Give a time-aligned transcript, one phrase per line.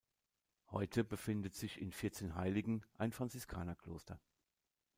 [0.71, 4.19] Heute befindet sich in Vierzehnheiligen ein Franziskanerkloster.